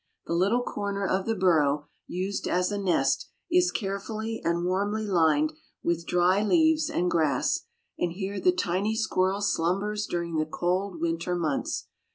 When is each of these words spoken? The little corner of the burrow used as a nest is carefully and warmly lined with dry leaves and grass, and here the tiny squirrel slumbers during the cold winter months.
The 0.25 0.33
little 0.33 0.63
corner 0.63 1.05
of 1.05 1.27
the 1.27 1.35
burrow 1.35 1.85
used 2.07 2.47
as 2.47 2.71
a 2.71 2.77
nest 2.79 3.29
is 3.51 3.69
carefully 3.69 4.41
and 4.43 4.65
warmly 4.65 5.05
lined 5.05 5.53
with 5.83 6.07
dry 6.07 6.41
leaves 6.41 6.89
and 6.89 7.07
grass, 7.11 7.67
and 7.99 8.13
here 8.13 8.39
the 8.39 8.51
tiny 8.51 8.95
squirrel 8.95 9.41
slumbers 9.41 10.07
during 10.07 10.37
the 10.37 10.45
cold 10.47 10.99
winter 10.99 11.35
months. 11.35 11.85